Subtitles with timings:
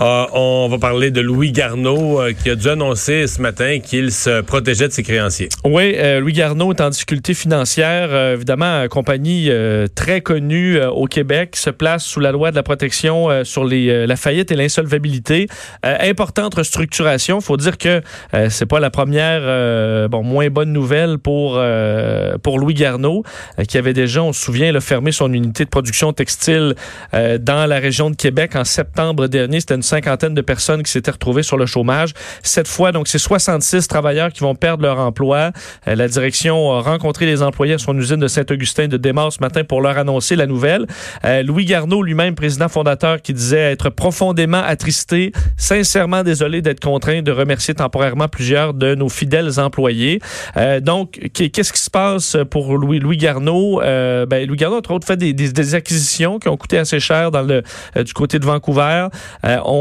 [0.00, 4.12] Euh, on va parler de Louis Garneau euh, qui a dû annoncer ce matin qu'il
[4.12, 5.48] se protégeait de ses créanciers.
[5.64, 8.14] Oui, euh, Louis Garneau est en difficulté financière.
[8.32, 9.50] évidemment, une compagnie
[9.94, 14.16] très connue au Québec se place sous la loi de la protection sur les, la
[14.16, 15.46] faillite et l'insolvabilité.
[15.82, 17.40] importante restructuration.
[17.40, 18.02] faut dire que
[18.48, 23.22] c'est pas la première, bon, moins bonne nouvelle pour, Louis Garneau,
[23.68, 26.74] qui avait déjà, on se souvient, fermé son unité de production textile
[27.12, 29.60] dans la région de Québec en septembre dernier.
[29.60, 32.12] C'était cinquantaine de personnes qui s'étaient retrouvées sur le chômage.
[32.42, 35.52] Cette fois, donc, c'est 66 travailleurs qui vont perdre leur emploi.
[35.86, 39.40] Euh, la direction a rencontré les employés à son usine de Saint-Augustin de Desmaures ce
[39.40, 40.86] matin pour leur annoncer la nouvelle.
[41.24, 47.22] Euh, Louis Garneau, lui-même, président fondateur, qui disait être profondément attristé, sincèrement désolé d'être contraint
[47.22, 50.20] de remercier temporairement plusieurs de nos fidèles employés.
[50.56, 53.80] Euh, donc, qu'est-ce qui se passe pour Louis, Louis Garneau?
[53.80, 57.62] ben, Louis Garneau, entre autres, fait des, acquisitions qui ont coûté assez cher dans le,
[58.02, 59.08] du côté de Vancouver.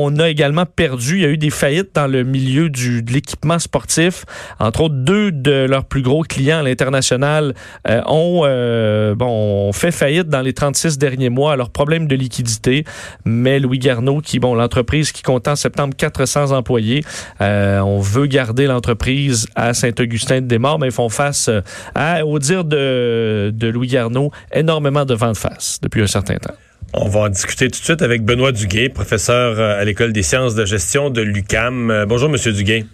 [0.06, 3.12] On a également perdu, il y a eu des faillites dans le milieu du, de
[3.12, 4.26] l'équipement sportif.
[4.59, 7.53] Entre autres, deux de leurs plus gros clients à l'international
[7.88, 12.16] euh, ont, euh, bon, fait faillite dans les 36 derniers mois à leurs problèmes de
[12.16, 12.84] liquidité.
[13.25, 17.03] Mais Louis Garneau, qui, bon, l'entreprise qui compte en septembre 400 employés,
[17.42, 21.50] euh, on veut garder l'entreprise à Saint-Augustin-de-Desmaures, mais ils font face,
[21.95, 26.36] à, au dire de, de Louis Garneau, énormément de vent de face depuis un certain
[26.36, 26.53] temps.
[26.94, 30.24] On va en discuter tout de suite avec Benoît Duguay, professeur euh, à l'École des
[30.24, 31.92] sciences de gestion de l'UCAM.
[31.92, 32.86] Euh, bonjour, Monsieur Duguay.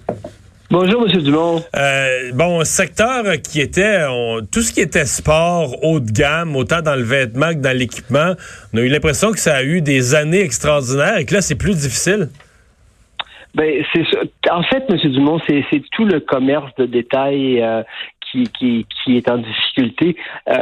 [0.72, 1.22] Bonjour, M.
[1.22, 1.64] Dumont.
[1.76, 4.02] Euh, bon, secteur qui était,
[4.52, 8.34] tout ce qui était sport, haut de gamme, autant dans le vêtement que dans l'équipement,
[8.74, 11.58] on a eu l'impression que ça a eu des années extraordinaires et que là, c'est
[11.58, 12.30] plus difficile.
[13.54, 14.04] Ben, c'est
[14.50, 14.98] En fait, M.
[15.12, 17.64] Dumont, c'est tout le commerce de détail
[18.32, 20.16] qui, qui, qui, est en difficulté.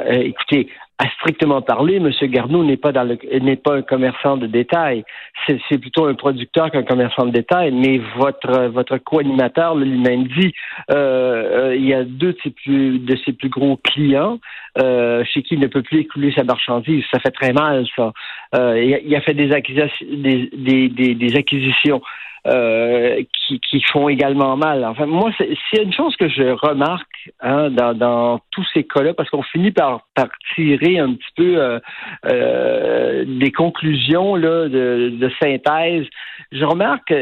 [0.09, 0.68] écoutez,
[1.02, 2.11] à strictement parler, M.
[2.30, 5.03] Garneau n'est pas n'est pas un commerçant de détail.
[5.47, 7.71] C'est plutôt un producteur qu'un commerçant de détail.
[7.71, 10.53] Mais votre votre co-animateur lui-même dit
[10.91, 14.38] euh, euh, il y a deux de ses plus de ses plus gros clients
[14.78, 17.03] euh, chez qui il ne peut plus écouler sa marchandise.
[17.11, 18.13] Ça fait très mal, ça.
[18.53, 22.01] il, a, fait des acquisitions des, des, des acquisitions
[22.47, 24.84] euh, qui, qui, font également mal.
[24.84, 29.29] Enfin, moi, c'est une chose que je remarque hein, dans, dans, tous ces cas-là, parce
[29.29, 31.79] qu'on finit par, par, tirer un petit peu euh,
[32.25, 36.07] euh, des conclusions là, de, de, synthèse.
[36.52, 37.13] Je remarque,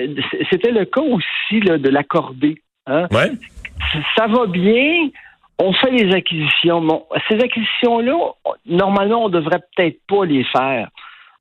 [0.49, 2.61] c'était le cas aussi là, de l'accorder.
[2.87, 3.07] Hein?
[3.11, 3.31] Ouais.
[4.15, 5.09] Ça va bien,
[5.57, 6.81] on fait les acquisitions.
[6.81, 8.15] Bon, ces acquisitions-là,
[8.65, 10.87] normalement, on devrait peut-être pas les faire.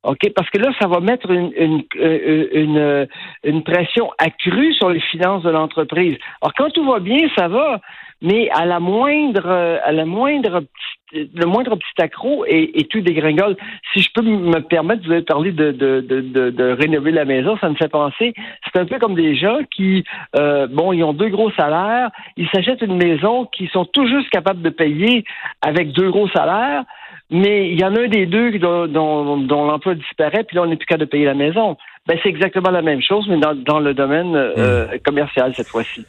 [0.05, 0.21] OK?
[0.35, 3.09] Parce que là, ça va mettre une, une, euh, une,
[3.45, 6.17] une pression accrue sur les finances de l'entreprise.
[6.41, 7.81] Alors, quand tout va bien, ça va,
[8.23, 10.63] mais à la moindre, à la moindre
[11.13, 13.57] le moindre petit accro et, tout dégringole.
[13.93, 17.57] Si je peux me permettre, vous avez parlé de, de, de, de, rénover la maison,
[17.59, 18.35] ça me fait penser,
[18.65, 20.05] c'est un peu comme des gens qui,
[20.37, 24.29] euh, bon, ils ont deux gros salaires, ils s'achètent une maison qu'ils sont tout juste
[24.31, 25.25] capables de payer
[25.63, 26.85] avec deux gros salaires,
[27.31, 30.67] mais il y en a un des deux dont, dont, l'emploi disparaît, puis là, on
[30.67, 31.77] n'est plus capable de payer la maison.
[32.07, 34.99] Ben, c'est exactement la même chose, mais dans, dans le domaine euh, hmm.
[35.05, 36.07] commercial cette fois-ci.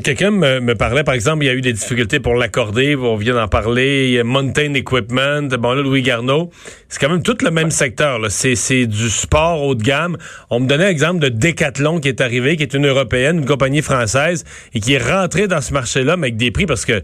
[0.00, 3.16] Quelqu'un me, me, parlait, par exemple, il y a eu des difficultés pour l'accorder, on
[3.16, 6.48] vient d'en parler, il y a Mountain Equipment, bon là, Louis Garneau,
[6.88, 10.16] c'est quand même tout le même secteur, c'est du sport haut de gamme.
[10.48, 13.82] On me donnait l'exemple de Decathlon qui est arrivé, qui est une européenne, une compagnie
[13.82, 17.02] française, et qui est rentrée dans ce marché-là, mais avec des prix, parce que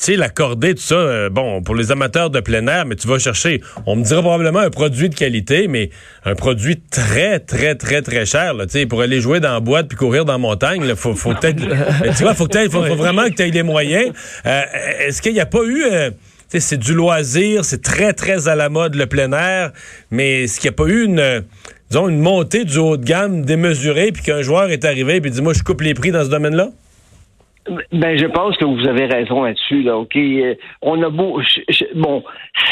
[0.00, 3.06] tu sais, l'accorder, tout ça, euh, bon, pour les amateurs de plein air, mais tu
[3.06, 5.90] vas chercher, on me dira probablement un produit de qualité, mais
[6.24, 9.88] un produit très, très, très, très cher, tu sais, pour aller jouer dans la boîte
[9.88, 11.58] puis courir dans la montagne, il faut, faut peut-être,
[12.16, 14.10] tu vois, faut, faut, faut, vraiment que tu aies les moyens.
[14.46, 14.62] Euh,
[15.00, 16.10] est-ce qu'il n'y a pas eu, euh,
[16.48, 19.70] sais, c'est du loisir, c'est très, très à la mode le plein air,
[20.10, 21.44] mais est-ce qu'il n'y a pas eu une,
[21.90, 25.42] disons, une montée du haut de gamme démesurée puis qu'un joueur est arrivé et dit,
[25.42, 26.70] moi, je coupe les prix dans ce domaine-là?
[27.92, 29.82] Ben, je pense que vous avez raison là-dessus.
[29.82, 31.40] Là, ok, euh, on a beau,
[31.94, 32.24] bon,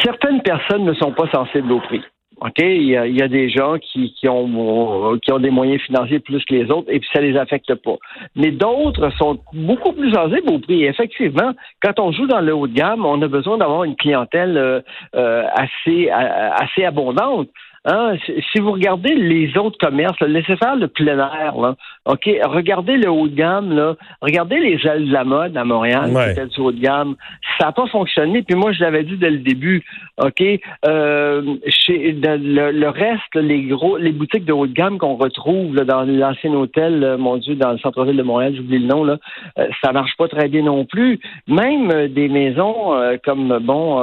[0.03, 2.03] certaines personnes ne sont pas sensibles au prix.
[2.41, 2.59] OK?
[2.61, 6.55] Il y, a, des gens qui, qui, ont, qui ont des moyens financiers plus que
[6.55, 7.97] les autres et puis ça les affecte pas.
[8.37, 10.85] Mais d'autres sont beaucoup plus sensibles au prix.
[10.85, 11.53] effectivement,
[11.83, 14.81] quand on joue dans le haut de gamme, on a besoin d'avoir une clientèle euh,
[15.17, 17.49] euh, assez, assez abondante.
[17.85, 18.17] Hein,
[18.53, 21.77] si vous regardez les autres commerces, laissez faire le plein air, là,
[22.07, 26.11] OK, regardez le haut de gamme, là, regardez les ailes de la mode à Montréal,
[26.11, 26.35] ouais.
[26.35, 27.15] du haut de gamme,
[27.59, 29.85] ça n'a pas fonctionné, puis moi je l'avais dit dès le début,
[30.21, 30.43] OK,
[30.87, 36.03] euh, chez le, reste, les gros, les boutiques de haut de gamme qu'on retrouve dans
[36.03, 39.19] l'ancien hôtel, euh, mon Dieu, dans le centre-ville de Montréal, j'oublie le nom, là,
[39.59, 41.21] euh, ça marche pas très bien non plus.
[41.47, 42.93] Même des maisons
[43.25, 44.03] comme, bon,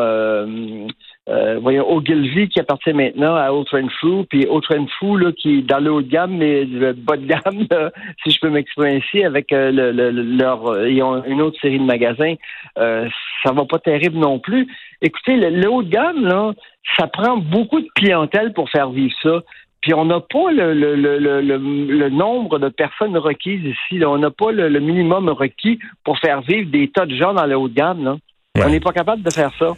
[1.28, 5.32] euh, voyons, Ogilvy qui appartient maintenant à Old Train Foo, puis Old Train Foo là,
[5.32, 7.68] qui est dans le haut de gamme, mais le bas de gamme,
[8.24, 11.84] si je peux m'exprimer ainsi, avec euh, le, leur, ils ont une autre série de
[11.84, 12.36] magasins,
[12.78, 13.10] euh,
[13.44, 14.68] ça va pas terrible non plus.
[15.02, 16.54] Écoutez, le, haut de gamme là,
[16.98, 19.42] ça prend beaucoup de clientèle pour faire vivre ça.
[19.82, 24.00] Puis on n'a pas le, le, le, le, nombre de personnes requises ici.
[24.00, 24.10] Là.
[24.10, 27.56] On n'a pas le, minimum requis pour faire vivre des tas de gens dans le
[27.56, 28.04] haut de gamme.
[28.04, 28.18] Là.
[28.64, 29.74] On n'est pas capable de faire ça.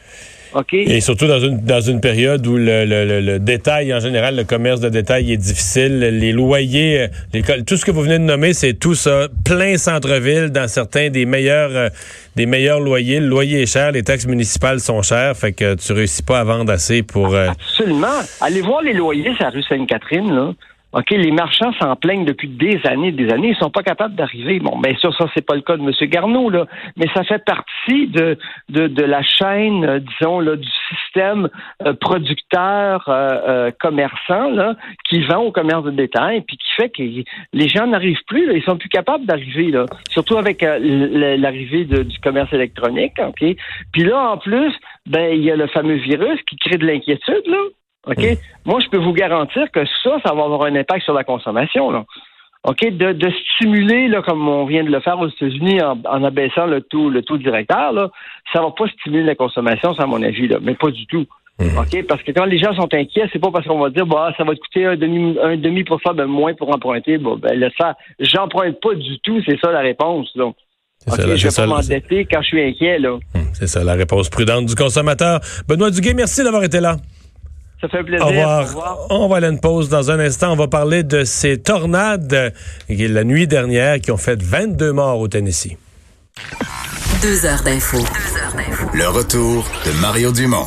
[0.73, 4.43] Et surtout dans une, dans une période où le, le, le, détail, en général, le
[4.43, 5.99] commerce de détail est difficile.
[5.99, 9.77] Les loyers, euh, les, tout ce que vous venez de nommer, c'est tout ça, plein
[9.77, 11.89] centre-ville, dans certains des meilleurs, euh,
[12.35, 13.19] des meilleurs loyers.
[13.19, 16.43] Le loyer est cher, les taxes municipales sont chères, fait que tu réussis pas à
[16.43, 17.33] vendre assez pour...
[17.33, 18.07] Euh, Absolument.
[18.41, 20.53] Allez voir les loyers sur la rue Sainte-Catherine, là.
[20.93, 24.59] OK, les marchands s'en plaignent depuis des années, des années, ils sont pas capables d'arriver.
[24.59, 25.91] Bon, bien sûr, ça, c'est pas le cas de M.
[26.09, 28.37] Garneau, là, mais ça fait partie de,
[28.69, 31.49] de, de la chaîne, euh, disons, là, du système
[31.85, 34.75] euh, producteur euh, commerçant là,
[35.09, 37.03] qui vend au commerce de détail, puis qui fait que
[37.53, 39.85] les gens n'arrivent plus, là, ils sont plus capables d'arriver, là.
[40.09, 43.43] Surtout avec l'arrivée du commerce électronique, OK?
[43.91, 44.73] Puis là, en plus,
[45.05, 47.57] ben, il y a le fameux virus qui crée de l'inquiétude, là.
[48.07, 48.23] OK?
[48.23, 48.35] Mm.
[48.65, 51.91] Moi, je peux vous garantir que ça, ça va avoir un impact sur la consommation.
[51.91, 52.05] Là.
[52.63, 52.85] OK?
[52.85, 56.65] De, de stimuler, là, comme on vient de le faire aux États-Unis en, en, abaissant
[56.65, 58.09] le taux, le taux directeur, là,
[58.53, 61.25] ça va pas stimuler la consommation, c'est à mon avis, là, mais pas du tout.
[61.59, 61.77] Mm.
[61.77, 62.05] OK?
[62.07, 64.43] Parce que quand les gens sont inquiets, c'est pas parce qu'on va dire bah ça
[64.43, 67.17] va te coûter un demi un demi pour ça de moins pour emprunter.
[67.17, 70.29] Bon, ben là, ça, j'emprunte pas du tout, c'est ça la réponse.
[70.35, 70.55] Donc.
[71.07, 72.99] Okay, ça, je vais pas m'endetter quand je suis inquiet.
[72.99, 73.17] là.
[73.33, 75.39] Mm, c'est ça, la réponse prudente du consommateur.
[75.67, 76.97] Benoît Duguay, merci d'avoir été là.
[77.79, 78.25] Ça fait plaisir.
[78.25, 78.97] Au revoir.
[79.11, 80.51] On va aller une pause dans un instant.
[80.53, 82.53] On va parler de ces tornades
[82.89, 85.77] la nuit dernière qui ont fait 22 morts au Tennessee.
[87.21, 87.97] Deux heures d'info.
[88.93, 90.65] Le retour de Mario Dumont.